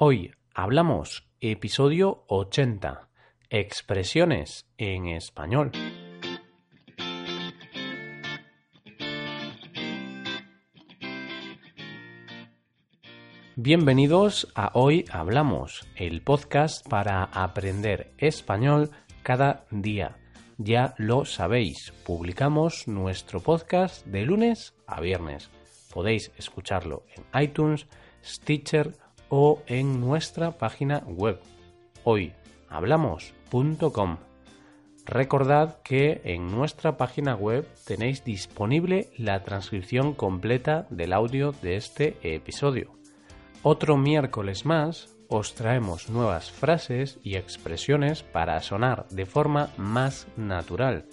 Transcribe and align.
Hoy 0.00 0.30
hablamos 0.54 1.26
episodio 1.40 2.22
80, 2.28 3.08
expresiones 3.50 4.64
en 4.78 5.08
español. 5.08 5.72
Bienvenidos 13.56 14.46
a 14.54 14.70
Hoy 14.74 15.04
Hablamos, 15.10 15.88
el 15.96 16.22
podcast 16.22 16.88
para 16.88 17.24
aprender 17.24 18.12
español 18.18 18.92
cada 19.24 19.66
día. 19.72 20.16
Ya 20.58 20.94
lo 20.98 21.24
sabéis, 21.24 21.92
publicamos 22.06 22.86
nuestro 22.86 23.40
podcast 23.40 24.06
de 24.06 24.22
lunes 24.22 24.76
a 24.86 25.00
viernes. 25.00 25.50
Podéis 25.92 26.30
escucharlo 26.36 27.02
en 27.16 27.42
iTunes, 27.42 27.88
Stitcher 28.24 29.07
o 29.28 29.62
en 29.66 30.00
nuestra 30.00 30.52
página 30.52 31.02
web 31.06 31.38
hoyhablamos.com. 32.04 34.16
Recordad 35.04 35.82
que 35.82 36.22
en 36.24 36.50
nuestra 36.50 36.96
página 36.98 37.34
web 37.34 37.66
tenéis 37.86 38.24
disponible 38.24 39.08
la 39.16 39.42
transcripción 39.42 40.12
completa 40.12 40.86
del 40.90 41.14
audio 41.14 41.52
de 41.62 41.76
este 41.76 42.18
episodio. 42.22 42.92
Otro 43.62 43.96
miércoles 43.96 44.66
más 44.66 45.16
os 45.28 45.54
traemos 45.54 46.10
nuevas 46.10 46.50
frases 46.50 47.18
y 47.22 47.36
expresiones 47.36 48.22
para 48.22 48.60
sonar 48.60 49.06
de 49.08 49.26
forma 49.26 49.70
más 49.76 50.26
natural, 50.36 51.06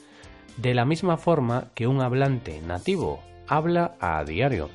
de 0.57 0.73
la 0.73 0.85
misma 0.85 1.17
forma 1.17 1.71
que 1.73 1.87
un 1.87 2.01
hablante 2.01 2.61
nativo 2.61 3.21
habla 3.47 3.95
a 3.99 4.23
diario. 4.23 4.69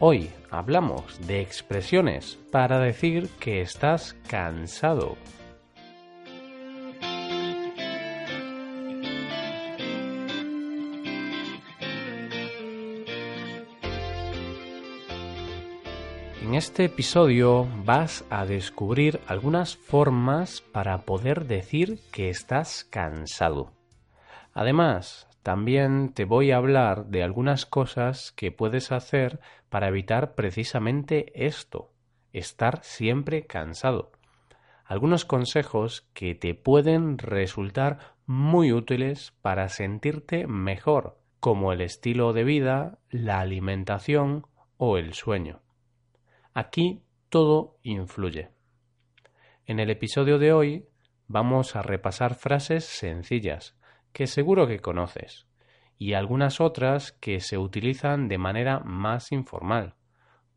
Hoy 0.00 0.30
hablamos 0.50 1.26
de 1.26 1.40
expresiones 1.40 2.38
para 2.50 2.78
decir 2.80 3.28
que 3.40 3.60
estás 3.60 4.14
cansado 4.28 5.16
En 16.54 16.58
este 16.58 16.84
episodio 16.84 17.66
vas 17.84 18.24
a 18.28 18.44
descubrir 18.44 19.18
algunas 19.26 19.76
formas 19.76 20.60
para 20.60 20.98
poder 20.98 21.46
decir 21.46 21.98
que 22.12 22.28
estás 22.28 22.84
cansado. 22.84 23.72
Además, 24.52 25.26
también 25.44 26.14
te 26.14 26.24
voy 26.24 26.52
a 26.52 26.56
hablar 26.56 27.08
de 27.08 27.22
algunas 27.22 27.66
cosas 27.66 28.32
que 28.32 28.50
puedes 28.50 28.90
hacer 28.92 29.40
para 29.68 29.88
evitar 29.88 30.34
precisamente 30.34 31.46
esto, 31.46 31.92
estar 32.32 32.82
siempre 32.82 33.44
cansado. 33.46 34.12
Algunos 34.86 35.26
consejos 35.26 36.08
que 36.14 36.34
te 36.34 36.54
pueden 36.54 37.18
resultar 37.18 38.16
muy 38.24 38.72
útiles 38.72 39.34
para 39.42 39.68
sentirte 39.68 40.46
mejor, 40.46 41.20
como 41.40 41.74
el 41.74 41.82
estilo 41.82 42.32
de 42.32 42.44
vida, 42.44 42.98
la 43.10 43.40
alimentación 43.40 44.46
o 44.78 44.96
el 44.96 45.12
sueño. 45.12 45.60
Aquí 46.54 47.02
todo 47.28 47.76
influye. 47.82 48.48
En 49.66 49.78
el 49.78 49.90
episodio 49.90 50.38
de 50.38 50.54
hoy 50.54 50.88
vamos 51.26 51.76
a 51.76 51.82
repasar 51.82 52.34
frases 52.34 52.86
sencillas 52.86 53.76
que 54.14 54.28
seguro 54.28 54.66
que 54.66 54.78
conoces 54.78 55.46
y 55.98 56.14
algunas 56.14 56.60
otras 56.60 57.12
que 57.12 57.40
se 57.40 57.58
utilizan 57.58 58.28
de 58.28 58.38
manera 58.38 58.78
más 58.78 59.32
informal, 59.32 59.96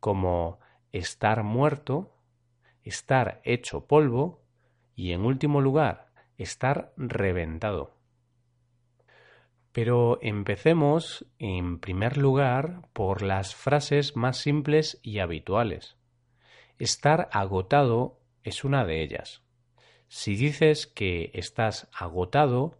como 0.00 0.60
estar 0.92 1.42
muerto, 1.42 2.14
estar 2.84 3.40
hecho 3.44 3.86
polvo 3.86 4.42
y 4.94 5.12
en 5.12 5.24
último 5.24 5.60
lugar, 5.60 6.12
estar 6.36 6.92
reventado. 6.96 7.96
Pero 9.72 10.18
empecemos, 10.22 11.26
en 11.38 11.80
primer 11.80 12.16
lugar, 12.16 12.88
por 12.92 13.22
las 13.22 13.56
frases 13.56 14.16
más 14.16 14.38
simples 14.38 15.00
y 15.02 15.18
habituales. 15.18 15.96
Estar 16.78 17.28
agotado 17.32 18.20
es 18.44 18.62
una 18.62 18.84
de 18.84 19.02
ellas. 19.02 19.42
Si 20.06 20.36
dices 20.36 20.86
que 20.86 21.32
estás 21.34 21.88
agotado, 21.92 22.78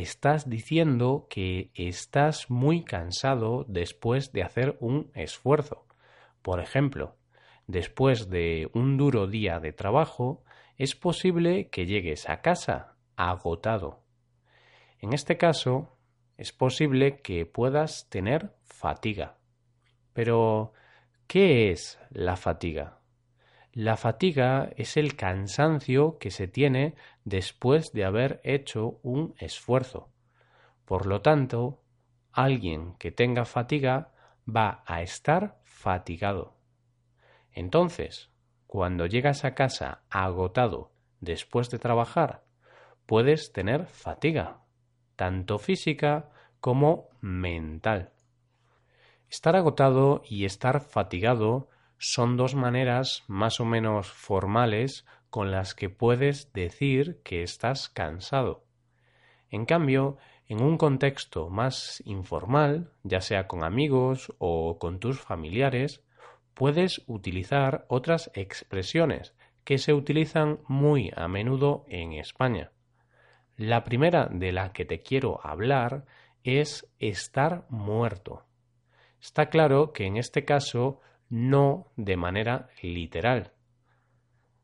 estás 0.00 0.48
diciendo 0.48 1.26
que 1.28 1.70
estás 1.74 2.50
muy 2.50 2.84
cansado 2.84 3.64
después 3.68 4.32
de 4.32 4.42
hacer 4.42 4.76
un 4.80 5.10
esfuerzo. 5.14 5.86
Por 6.42 6.60
ejemplo, 6.60 7.16
después 7.66 8.30
de 8.30 8.70
un 8.74 8.96
duro 8.96 9.26
día 9.26 9.60
de 9.60 9.72
trabajo, 9.72 10.42
es 10.76 10.94
posible 10.94 11.68
que 11.70 11.86
llegues 11.86 12.28
a 12.28 12.40
casa 12.40 12.96
agotado. 13.16 14.04
En 15.00 15.12
este 15.12 15.36
caso, 15.36 15.96
es 16.36 16.52
posible 16.52 17.20
que 17.20 17.46
puedas 17.46 18.08
tener 18.08 18.54
fatiga. 18.62 19.38
Pero, 20.12 20.72
¿qué 21.26 21.70
es 21.70 21.98
la 22.10 22.36
fatiga? 22.36 22.97
La 23.80 23.96
fatiga 23.96 24.72
es 24.74 24.96
el 24.96 25.14
cansancio 25.14 26.18
que 26.18 26.32
se 26.32 26.48
tiene 26.48 26.96
después 27.22 27.92
de 27.92 28.04
haber 28.04 28.40
hecho 28.42 28.98
un 29.04 29.36
esfuerzo. 29.38 30.10
Por 30.84 31.06
lo 31.06 31.22
tanto, 31.22 31.80
alguien 32.32 32.94
que 32.94 33.12
tenga 33.12 33.44
fatiga 33.44 34.10
va 34.44 34.82
a 34.84 35.02
estar 35.02 35.60
fatigado. 35.62 36.56
Entonces, 37.52 38.32
cuando 38.66 39.06
llegas 39.06 39.44
a 39.44 39.54
casa 39.54 40.02
agotado 40.10 40.90
después 41.20 41.70
de 41.70 41.78
trabajar, 41.78 42.42
puedes 43.06 43.52
tener 43.52 43.86
fatiga 43.86 44.58
tanto 45.14 45.60
física 45.60 46.30
como 46.58 47.10
mental. 47.20 48.10
Estar 49.30 49.54
agotado 49.54 50.22
y 50.28 50.46
estar 50.46 50.80
fatigado 50.80 51.68
son 51.98 52.36
dos 52.36 52.54
maneras 52.54 53.24
más 53.26 53.60
o 53.60 53.64
menos 53.64 54.10
formales 54.10 55.04
con 55.30 55.50
las 55.50 55.74
que 55.74 55.90
puedes 55.90 56.52
decir 56.52 57.20
que 57.24 57.42
estás 57.42 57.88
cansado. 57.88 58.64
En 59.50 59.66
cambio, 59.66 60.16
en 60.46 60.62
un 60.62 60.78
contexto 60.78 61.50
más 61.50 62.02
informal, 62.06 62.92
ya 63.02 63.20
sea 63.20 63.46
con 63.46 63.64
amigos 63.64 64.32
o 64.38 64.78
con 64.78 64.98
tus 65.00 65.20
familiares, 65.20 66.02
puedes 66.54 67.02
utilizar 67.06 67.84
otras 67.88 68.30
expresiones 68.34 69.34
que 69.64 69.78
se 69.78 69.92
utilizan 69.92 70.60
muy 70.66 71.12
a 71.14 71.28
menudo 71.28 71.84
en 71.88 72.14
España. 72.14 72.72
La 73.56 73.84
primera 73.84 74.28
de 74.32 74.52
la 74.52 74.72
que 74.72 74.84
te 74.84 75.02
quiero 75.02 75.44
hablar 75.44 76.06
es 76.44 76.90
estar 76.98 77.66
muerto. 77.68 78.44
Está 79.20 79.50
claro 79.50 79.92
que 79.92 80.06
en 80.06 80.16
este 80.16 80.44
caso 80.44 81.00
no 81.28 81.86
de 81.96 82.16
manera 82.16 82.68
literal. 82.82 83.52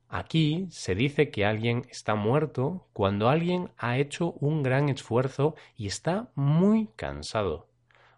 Aquí 0.08 0.68
se 0.70 0.94
dice 0.94 1.30
que 1.30 1.44
alguien 1.44 1.86
está 1.90 2.14
muerto 2.14 2.86
cuando 2.92 3.28
alguien 3.28 3.70
ha 3.78 3.98
hecho 3.98 4.32
un 4.32 4.62
gran 4.62 4.88
esfuerzo 4.88 5.56
y 5.76 5.88
está 5.88 6.30
muy 6.34 6.88
cansado. 6.94 7.68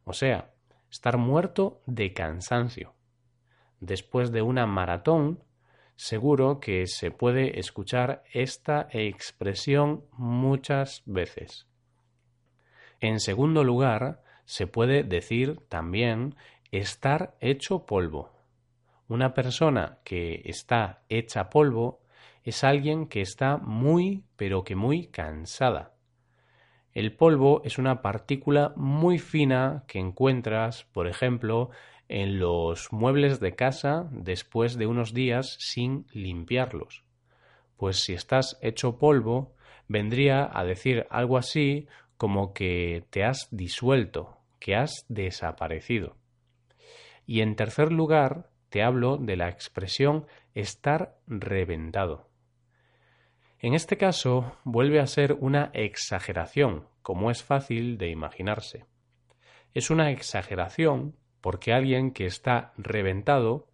O 0.05 0.13
sea, 0.13 0.53
estar 0.91 1.17
muerto 1.17 1.81
de 1.87 2.13
cansancio. 2.13 2.95
Después 3.81 4.31
de 4.31 4.43
una 4.43 4.67
maratón, 4.67 5.43
seguro 5.95 6.61
que 6.61 6.87
se 6.87 7.11
puede 7.11 7.59
escuchar 7.59 8.23
esta 8.33 8.89
expresión 8.91 10.05
muchas 10.13 11.03
veces. 11.07 11.67
En 13.01 13.21
segundo 13.21 13.65
lugar, 13.65 14.23
se 14.45 14.67
puede 14.67 15.03
decir 15.03 15.61
también 15.69 16.37
estar 16.71 17.37
hecho 17.41 17.87
polvo. 17.87 18.36
Una 19.09 19.35
persona 19.35 19.99
que 20.03 20.43
está 20.45 21.03
hecha 21.09 21.49
polvo 21.49 22.01
es 22.43 22.65
alguien 22.65 23.07
que 23.07 23.21
está 23.21 23.57
muy, 23.57 24.25
pero 24.37 24.65
que 24.65 24.75
muy 24.75 25.07
cansada. 25.07 25.95
El 26.93 27.15
polvo 27.15 27.63
es 27.65 27.79
una 27.79 28.03
partícula 28.03 28.73
muy 28.75 29.19
fina 29.19 29.85
que 29.87 29.99
encuentras, 29.99 30.85
por 30.93 31.07
ejemplo, 31.07 31.71
en 32.09 32.39
los 32.39 32.93
muebles 32.93 33.39
de 33.39 33.55
casa 33.55 34.09
después 34.11 34.77
de 34.77 34.87
unos 34.87 35.13
días 35.13 35.57
sin 35.61 36.07
limpiarlos. 36.13 37.05
Pues 37.77 38.01
si 38.01 38.15
estás 38.15 38.59
hecho 38.63 38.99
polvo, 38.99 39.55
vendría 39.89 40.51
a 40.53 40.65
decir 40.65 41.07
algo 41.11 41.37
así 41.37 41.87
como 42.17 42.55
que 42.55 43.05
te 43.11 43.25
has 43.25 43.49
disuelto, 43.51 44.39
que 44.59 44.75
has 44.75 45.05
desaparecido. 45.09 46.17
Y 47.27 47.41
en 47.41 47.57
tercer 47.57 47.93
lugar, 47.93 48.51
hablo 48.83 49.17
de 49.17 49.37
la 49.37 49.49
expresión 49.49 50.27
estar 50.55 51.17
reventado. 51.27 52.29
En 53.59 53.75
este 53.75 53.97
caso, 53.97 54.57
vuelve 54.65 55.01
a 55.01 55.07
ser 55.07 55.33
una 55.41 55.71
exageración, 55.73 56.87
como 57.03 57.31
es 57.31 57.43
fácil 57.43 57.99
de 57.99 58.11
imaginarse. 58.11 58.85
Es 59.75 59.91
una 59.91 60.11
exageración 60.11 61.17
porque 61.41 61.73
alguien 61.73 62.13
que 62.13 62.27
está 62.27 62.73
reventado 62.77 63.69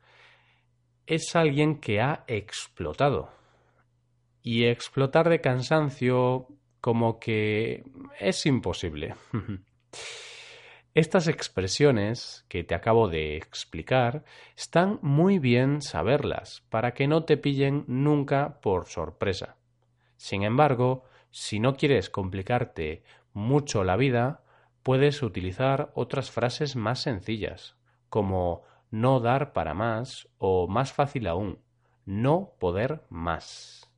es 1.06 1.34
alguien 1.34 1.78
que 1.78 2.00
ha 2.00 2.24
explotado. 2.26 3.30
Y 4.42 4.64
explotar 4.64 5.28
de 5.28 5.40
cansancio 5.40 6.48
como 6.80 7.18
que 7.18 7.84
es 8.18 8.44
imposible. 8.46 9.14
Estas 10.94 11.26
expresiones 11.26 12.44
que 12.48 12.64
te 12.64 12.74
acabo 12.74 13.08
de 13.08 13.38
explicar 13.38 14.24
están 14.54 14.98
muy 15.00 15.38
bien 15.38 15.80
saberlas 15.80 16.64
para 16.68 16.92
que 16.92 17.08
no 17.08 17.24
te 17.24 17.38
pillen 17.38 17.84
nunca 17.86 18.60
por 18.60 18.84
sorpresa. 18.84 19.56
Sin 20.18 20.42
embargo, 20.42 21.04
si 21.30 21.60
no 21.60 21.76
quieres 21.76 22.10
complicarte 22.10 23.04
mucho 23.32 23.84
la 23.84 23.96
vida, 23.96 24.42
puedes 24.82 25.22
utilizar 25.22 25.92
otras 25.94 26.30
frases 26.30 26.76
más 26.76 27.00
sencillas, 27.00 27.74
como 28.10 28.62
no 28.90 29.20
dar 29.20 29.54
para 29.54 29.72
más 29.72 30.28
o 30.36 30.68
más 30.68 30.92
fácil 30.92 31.26
aún, 31.26 31.58
no 32.04 32.52
poder 32.58 33.02
más. 33.08 33.90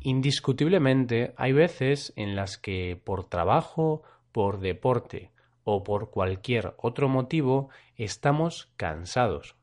Indiscutiblemente 0.00 1.34
hay 1.36 1.52
veces 1.52 2.12
en 2.16 2.34
las 2.34 2.58
que 2.58 3.00
por 3.04 3.28
trabajo, 3.28 4.02
por 4.32 4.58
deporte 4.58 5.30
o 5.68 5.82
por 5.82 6.10
cualquier 6.10 6.74
otro 6.78 7.08
motivo 7.08 7.70
estamos 7.96 8.72
cansados. 8.76 9.56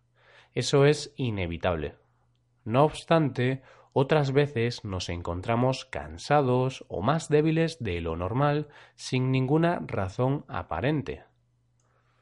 Eso 0.53 0.85
es 0.85 1.13
inevitable. 1.15 1.95
No 2.65 2.83
obstante, 2.83 3.61
otras 3.93 4.33
veces 4.33 4.83
nos 4.83 5.07
encontramos 5.07 5.85
cansados 5.85 6.83
o 6.89 7.01
más 7.01 7.29
débiles 7.29 7.81
de 7.81 8.01
lo 8.01 8.17
normal 8.17 8.67
sin 8.95 9.31
ninguna 9.31 9.81
razón 9.87 10.43
aparente. 10.49 11.23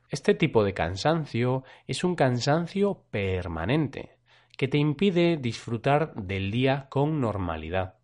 Este 0.09 0.35
tipo 0.35 0.63
de 0.63 0.75
cansancio 0.75 1.63
es 1.87 2.03
un 2.03 2.15
cansancio 2.15 3.03
permanente, 3.09 4.19
que 4.57 4.67
te 4.67 4.77
impide 4.77 5.37
disfrutar 5.37 6.13
del 6.13 6.51
día 6.51 6.85
con 6.89 7.19
normalidad 7.19 8.00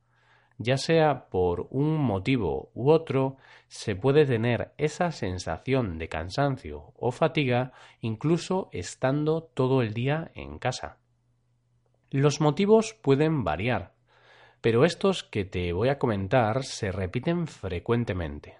ya 0.57 0.77
sea 0.77 1.30
por 1.30 1.68
un 1.69 1.98
motivo 1.98 2.71
u 2.74 2.89
otro, 2.89 3.38
se 3.68 3.95
puede 3.95 4.25
tener 4.25 4.74
esa 4.77 5.12
sensación 5.12 6.00
de 6.00 6.09
cansancio 6.09 6.94
o 6.95 7.12
fatiga 7.12 7.74
incluso 8.01 8.69
estando 8.71 9.44
todo 9.44 9.81
el 9.81 9.94
día 9.94 10.31
en 10.33 10.57
casa. 10.57 10.98
Los 12.09 12.42
motivos 12.42 12.95
pueden 13.01 13.44
variar, 13.44 13.94
pero 14.62 14.86
estos 14.86 15.24
que 15.24 15.45
te 15.45 15.74
voy 15.74 15.89
a 15.89 16.00
comentar 16.00 16.63
se 16.63 16.92
repiten 16.92 17.48
frecuentemente. 17.48 18.57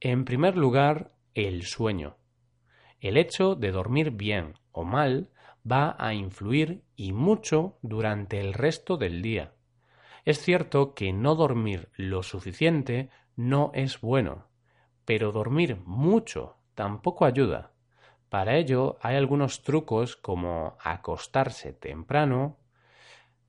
En 0.00 0.24
primer 0.24 0.56
lugar, 0.56 1.12
el 1.34 1.64
sueño. 1.64 2.16
El 3.00 3.16
hecho 3.16 3.54
de 3.54 3.72
dormir 3.72 4.12
bien 4.12 4.54
o 4.72 4.84
mal 4.84 5.28
va 5.70 5.96
a 5.98 6.14
influir 6.14 6.82
y 6.96 7.12
mucho 7.12 7.78
durante 7.82 8.40
el 8.40 8.54
resto 8.54 8.96
del 8.96 9.20
día 9.20 9.52
es 10.24 10.40
cierto 10.40 10.94
que 10.94 11.12
no 11.12 11.34
dormir 11.34 11.90
lo 11.96 12.22
suficiente 12.22 13.10
no 13.36 13.70
es 13.74 14.00
bueno, 14.00 14.46
pero 15.04 15.32
dormir 15.32 15.76
mucho 15.84 16.56
tampoco 16.74 17.24
ayuda. 17.26 17.72
Para 18.30 18.56
ello 18.56 18.96
hay 19.02 19.16
algunos 19.16 19.62
trucos 19.62 20.16
como 20.16 20.76
acostarse 20.80 21.72
temprano, 21.72 22.58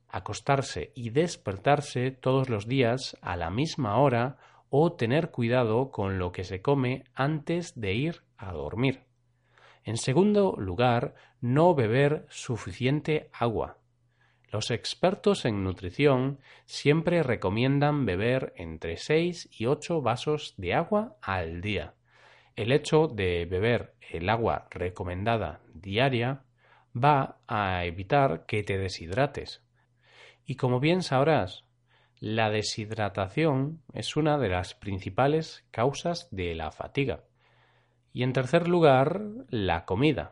acostarse 0.10 0.92
y 0.96 1.10
despertarse 1.10 2.12
todos 2.12 2.50
los 2.50 2.68
días 2.68 3.18
a 3.22 3.36
la 3.36 3.50
misma 3.50 3.98
hora 3.98 4.38
o 4.70 4.94
tener 4.94 5.32
cuidado 5.32 5.92
con 5.92 6.20
lo 6.20 6.32
que 6.32 6.44
se 6.44 6.62
come 6.62 7.06
antes 7.14 7.80
de 7.80 7.94
ir 7.94 8.24
a 8.38 8.52
dormir. 8.52 9.06
En 9.84 9.98
segundo 9.98 10.56
lugar, 10.58 11.16
no 11.42 11.74
beber 11.76 12.26
suficiente 12.30 13.30
agua. 13.32 13.78
Los 14.52 14.72
expertos 14.72 15.46
en 15.46 15.64
nutrición 15.64 16.40
siempre 16.66 17.24
recomiendan 17.24 18.06
beber 18.06 18.54
entre 18.56 18.98
6 18.98 19.50
y 19.52 19.66
8 19.66 20.02
vasos 20.02 20.54
de 20.58 20.74
agua 20.74 21.18
al 21.22 21.62
día. 21.62 21.94
El 22.56 22.72
hecho 22.72 23.08
de 23.08 23.46
beber 23.46 23.96
el 24.12 24.30
agua 24.30 24.68
recomendada 24.70 25.60
diaria 25.74 26.44
va 26.96 27.38
a 27.48 27.84
evitar 27.86 28.46
que 28.46 28.64
te 28.64 28.78
deshidrates. 28.78 29.62
Y 30.46 30.56
como 30.56 30.80
bien 30.80 31.02
sabrás, 31.02 31.66
la 32.20 32.50
deshidratación 32.50 33.82
es 33.94 34.16
una 34.16 34.38
de 34.38 34.50
las 34.50 34.74
principales 34.74 35.66
causas 35.72 36.30
de 36.32 36.56
la 36.56 36.72
fatiga. 36.72 37.24
Y 38.14 38.24
en 38.24 38.32
tercer 38.32 38.68
lugar, 38.70 39.22
la 39.50 39.84
comida. 39.86 40.32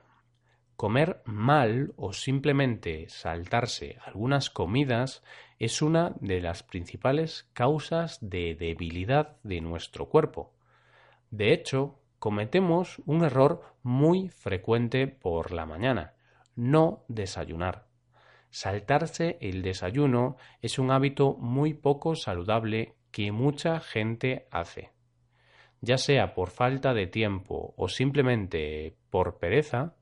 Comer 0.75 1.21
mal 1.25 1.93
o 1.97 2.13
simplemente 2.13 3.07
saltarse 3.07 3.97
algunas 4.05 4.49
comidas 4.49 5.23
es 5.59 5.81
una 5.81 6.13
de 6.19 6.41
las 6.41 6.63
principales 6.63 7.47
causas 7.53 8.17
de 8.21 8.55
debilidad 8.55 9.37
de 9.43 9.61
nuestro 9.61 10.09
cuerpo. 10.09 10.53
De 11.31 11.53
hecho, 11.53 11.99
cometemos 12.19 13.01
un 13.05 13.23
error 13.23 13.75
muy 13.81 14.29
frecuente 14.29 15.07
por 15.07 15.51
la 15.51 15.65
mañana, 15.65 16.13
no 16.55 17.03
desayunar. 17.07 17.87
Saltarse 18.49 19.37
el 19.41 19.61
desayuno 19.61 20.37
es 20.61 20.79
un 20.79 20.91
hábito 20.91 21.33
muy 21.33 21.73
poco 21.73 22.15
saludable 22.15 22.95
que 23.11 23.31
mucha 23.31 23.79
gente 23.79 24.47
hace. 24.51 24.91
Ya 25.81 25.97
sea 25.97 26.33
por 26.33 26.49
falta 26.49 26.93
de 26.93 27.07
tiempo 27.07 27.73
o 27.77 27.89
simplemente 27.89 28.95
por 29.09 29.37
pereza, 29.37 29.95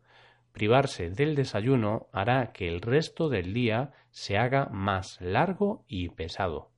Privarse 0.52 1.10
del 1.10 1.36
desayuno 1.36 2.08
hará 2.12 2.52
que 2.52 2.68
el 2.68 2.82
resto 2.82 3.30
del 3.30 3.54
día 3.54 3.92
se 4.10 4.38
haga 4.38 4.68
más 4.68 5.20
largo 5.22 5.86
y 5.88 6.10
pesado. 6.10 6.72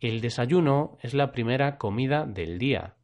El 0.00 0.20
desayuno 0.20 0.98
es 1.00 1.14
la 1.14 1.32
primera 1.32 1.78
comida 1.78 2.26
del 2.26 2.58
día, 2.58 2.96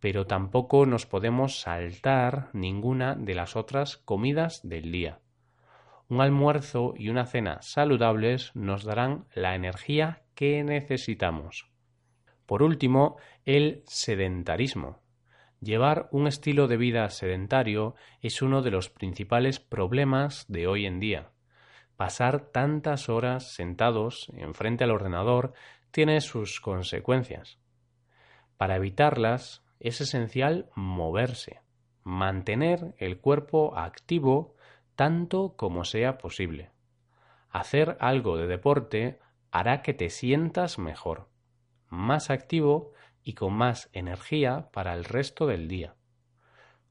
pero 0.00 0.26
tampoco 0.26 0.86
nos 0.86 1.06
podemos 1.06 1.60
saltar 1.60 2.50
ninguna 2.52 3.16
de 3.16 3.34
las 3.34 3.56
otras 3.56 3.96
comidas 3.96 4.60
del 4.62 4.92
día. 4.92 5.20
Un 6.08 6.20
almuerzo 6.20 6.94
y 6.96 7.10
una 7.10 7.26
cena 7.26 7.60
saludables 7.60 8.52
nos 8.54 8.84
darán 8.84 9.26
la 9.34 9.54
energía 9.54 10.22
que 10.34 10.62
necesitamos. 10.64 11.68
Por 12.46 12.62
último, 12.62 13.16
el 13.44 13.82
sedentarismo. 13.86 15.00
Llevar 15.60 16.08
un 16.12 16.28
estilo 16.28 16.68
de 16.68 16.76
vida 16.76 17.08
sedentario 17.10 17.96
es 18.20 18.42
uno 18.42 18.62
de 18.62 18.70
los 18.70 18.90
principales 18.90 19.58
problemas 19.58 20.44
de 20.48 20.68
hoy 20.68 20.86
en 20.86 21.00
día. 21.00 21.30
Pasar 21.96 22.52
tantas 22.52 23.08
horas 23.08 23.54
sentados 23.54 24.30
enfrente 24.34 24.84
al 24.84 24.92
ordenador 24.92 25.54
tiene 25.90 26.20
sus 26.20 26.60
consecuencias. 26.60 27.58
Para 28.56 28.76
evitarlas 28.76 29.64
es 29.80 30.00
esencial 30.00 30.70
moverse, 30.76 31.60
mantener 32.04 32.94
el 32.98 33.18
cuerpo 33.18 33.76
activo 33.76 34.54
tanto 34.94 35.54
como 35.56 35.84
sea 35.84 36.18
posible. 36.18 36.70
Hacer 37.50 37.96
algo 38.00 38.36
de 38.36 38.46
deporte 38.46 39.18
hará 39.50 39.82
que 39.82 39.94
te 39.94 40.10
sientas 40.10 40.78
mejor, 40.78 41.28
más 41.88 42.30
activo 42.30 42.92
y 43.28 43.34
con 43.34 43.52
más 43.52 43.90
energía 43.92 44.70
para 44.72 44.94
el 44.94 45.04
resto 45.04 45.46
del 45.46 45.68
día. 45.68 45.94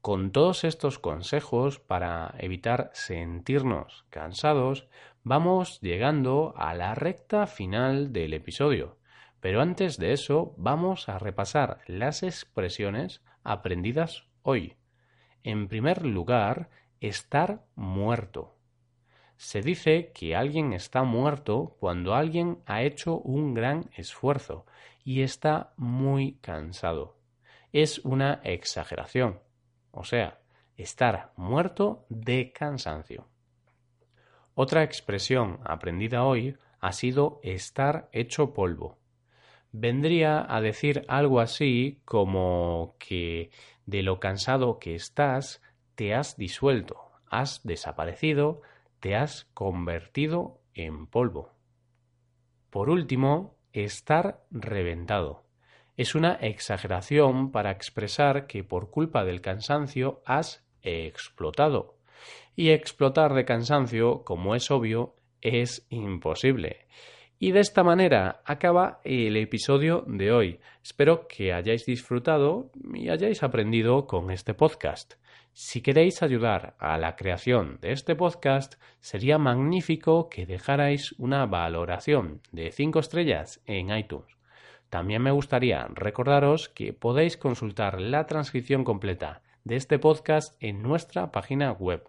Con 0.00 0.30
todos 0.30 0.62
estos 0.62 1.00
consejos 1.00 1.80
para 1.80 2.32
evitar 2.38 2.92
sentirnos 2.94 4.06
cansados, 4.08 4.86
vamos 5.24 5.80
llegando 5.80 6.54
a 6.56 6.74
la 6.74 6.94
recta 6.94 7.48
final 7.48 8.12
del 8.12 8.34
episodio. 8.34 8.98
Pero 9.40 9.60
antes 9.60 9.98
de 9.98 10.12
eso, 10.12 10.54
vamos 10.56 11.08
a 11.08 11.18
repasar 11.18 11.80
las 11.88 12.22
expresiones 12.22 13.20
aprendidas 13.42 14.28
hoy. 14.42 14.76
En 15.42 15.66
primer 15.66 16.06
lugar, 16.06 16.70
estar 17.00 17.64
muerto. 17.74 18.54
Se 19.38 19.62
dice 19.62 20.10
que 20.12 20.34
alguien 20.34 20.72
está 20.72 21.04
muerto 21.04 21.76
cuando 21.78 22.14
alguien 22.14 22.58
ha 22.66 22.82
hecho 22.82 23.18
un 23.18 23.54
gran 23.54 23.88
esfuerzo 23.96 24.66
y 25.04 25.22
está 25.22 25.72
muy 25.76 26.38
cansado. 26.40 27.16
Es 27.72 28.00
una 28.00 28.40
exageración, 28.42 29.38
o 29.92 30.02
sea, 30.02 30.40
estar 30.76 31.32
muerto 31.36 32.04
de 32.08 32.50
cansancio. 32.52 33.28
Otra 34.54 34.82
expresión 34.82 35.60
aprendida 35.64 36.24
hoy 36.24 36.56
ha 36.80 36.90
sido 36.90 37.38
estar 37.44 38.08
hecho 38.10 38.52
polvo. 38.52 38.98
Vendría 39.70 40.52
a 40.52 40.60
decir 40.60 41.04
algo 41.06 41.38
así 41.38 42.00
como 42.04 42.96
que 42.98 43.52
de 43.86 44.02
lo 44.02 44.18
cansado 44.18 44.80
que 44.80 44.96
estás 44.96 45.62
te 45.94 46.12
has 46.12 46.36
disuelto, 46.36 47.12
has 47.30 47.62
desaparecido, 47.62 48.62
te 49.00 49.16
has 49.16 49.44
convertido 49.54 50.60
en 50.74 51.06
polvo. 51.06 51.52
Por 52.70 52.90
último, 52.90 53.56
estar 53.72 54.44
reventado. 54.50 55.44
Es 55.96 56.14
una 56.14 56.34
exageración 56.34 57.50
para 57.50 57.70
expresar 57.70 58.46
que 58.46 58.62
por 58.62 58.90
culpa 58.90 59.24
del 59.24 59.40
cansancio 59.40 60.22
has 60.24 60.64
explotado, 60.82 61.96
Y 62.56 62.70
explotar 62.70 63.34
de 63.34 63.44
cansancio, 63.44 64.24
como 64.24 64.56
es 64.56 64.70
obvio, 64.70 65.14
es 65.40 65.86
imposible. 65.90 66.86
Y 67.38 67.52
de 67.52 67.60
esta 67.60 67.84
manera 67.84 68.42
acaba 68.44 69.00
el 69.04 69.36
episodio 69.36 70.04
de 70.08 70.32
hoy. 70.32 70.60
Espero 70.82 71.28
que 71.28 71.52
hayáis 71.52 71.86
disfrutado 71.86 72.72
y 72.94 73.10
hayáis 73.10 73.44
aprendido 73.44 74.08
con 74.08 74.32
este 74.32 74.54
podcast. 74.54 75.14
Si 75.60 75.82
queréis 75.82 76.22
ayudar 76.22 76.76
a 76.78 76.96
la 76.98 77.16
creación 77.16 77.80
de 77.80 77.90
este 77.90 78.14
podcast, 78.14 78.76
sería 79.00 79.38
magnífico 79.38 80.28
que 80.28 80.46
dejarais 80.46 81.16
una 81.18 81.46
valoración 81.46 82.42
de 82.52 82.70
5 82.70 83.00
estrellas 83.00 83.60
en 83.66 83.90
iTunes. 83.90 84.36
También 84.88 85.20
me 85.20 85.32
gustaría 85.32 85.88
recordaros 85.92 86.68
que 86.68 86.92
podéis 86.92 87.36
consultar 87.36 88.00
la 88.00 88.26
transcripción 88.26 88.84
completa 88.84 89.42
de 89.64 89.74
este 89.74 89.98
podcast 89.98 90.54
en 90.62 90.80
nuestra 90.80 91.32
página 91.32 91.72
web 91.72 92.08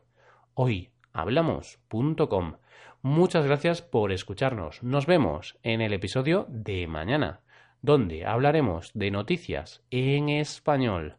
hoyhablamos.com. 0.53 2.58
Muchas 3.01 3.48
gracias 3.48 3.82
por 3.82 4.12
escucharnos. 4.12 4.84
Nos 4.84 5.08
vemos 5.08 5.58
en 5.63 5.82
el 5.82 5.94
episodio 5.94 6.46
de 6.50 6.86
mañana, 6.86 7.41
donde 7.82 8.27
hablaremos 8.27 8.91
de 8.94 9.10
noticias 9.10 9.82
en 9.89 10.29
español. 10.29 11.19